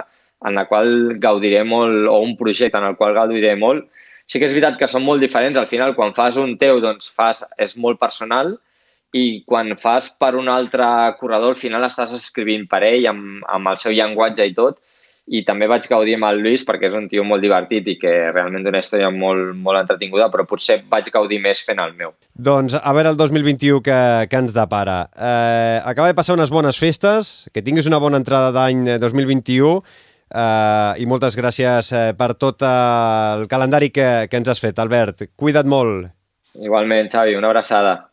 en 0.43 0.59
la 0.59 0.65
qual 0.67 1.15
gaudiré 1.23 1.63
molt, 1.63 2.09
o 2.11 2.19
un 2.27 2.35
projecte 2.35 2.77
en 2.77 2.89
el 2.89 2.99
qual 2.99 3.15
gaudiré 3.15 3.55
molt. 3.55 3.87
Sí 4.27 4.39
que 4.39 4.49
és 4.49 4.55
veritat 4.55 4.75
que 4.79 4.91
són 4.91 5.07
molt 5.07 5.23
diferents. 5.23 5.59
Al 5.59 5.71
final, 5.71 5.95
quan 5.95 6.11
fas 6.15 6.35
un 6.39 6.57
teu, 6.59 6.83
doncs 6.83 7.07
fas, 7.15 7.45
és 7.55 7.77
molt 7.79 8.03
personal, 8.03 8.57
i 9.13 9.43
quan 9.45 9.75
fas 9.77 10.09
per 10.19 10.33
un 10.35 10.49
altre 10.49 10.85
corredor, 11.19 11.53
al 11.53 11.61
final 11.61 11.85
estàs 11.85 12.15
escrivint 12.17 12.65
per 12.69 12.81
ell 12.87 13.05
amb, 13.11 13.43
amb 13.45 13.69
el 13.69 13.77
seu 13.81 13.93
llenguatge 13.93 14.47
i 14.49 14.55
tot, 14.57 14.81
i 15.23 15.43
també 15.47 15.69
vaig 15.71 15.85
gaudir 15.87 16.17
amb 16.17 16.27
el 16.27 16.41
Lluís 16.43 16.65
perquè 16.67 16.89
és 16.89 16.95
un 16.97 17.05
tio 17.07 17.23
molt 17.23 17.43
divertit 17.45 17.85
i 17.87 17.95
que 17.99 18.11
realment 18.33 18.65
d'una 18.65 18.81
història 18.83 19.07
molt, 19.13 19.53
molt 19.55 19.79
entretinguda, 19.79 20.27
però 20.33 20.43
potser 20.49 20.81
vaig 20.89 21.07
gaudir 21.13 21.39
més 21.43 21.61
fent 21.63 21.79
el 21.79 21.93
meu. 21.99 22.11
Doncs 22.33 22.75
a 22.75 22.95
veure 22.95 23.13
el 23.13 23.19
2021 23.19 23.79
que, 23.85 23.99
que 24.27 24.41
ens 24.43 24.55
depara. 24.55 25.05
Eh, 25.15 25.79
acaba 25.79 26.09
de 26.11 26.17
passar 26.17 26.35
unes 26.35 26.51
bones 26.51 26.79
festes, 26.81 27.47
que 27.53 27.63
tinguis 27.63 27.87
una 27.87 28.01
bona 28.03 28.19
entrada 28.19 28.51
d'any 28.51 28.97
2021 28.99 29.77
eh, 30.33 30.91
i 30.99 31.07
moltes 31.07 31.39
gràcies 31.39 31.93
eh, 31.95 32.09
per 32.19 32.33
tot 32.35 32.65
el 32.67 33.47
calendari 33.47 33.93
que, 33.95 34.27
que 34.27 34.41
ens 34.41 34.51
has 34.51 34.63
fet, 34.63 34.81
Albert. 34.83 35.29
Cuida't 35.39 35.69
molt. 35.69 36.11
Igualment, 36.59 37.07
Xavi, 37.13 37.39
una 37.39 37.47
abraçada. 37.53 38.12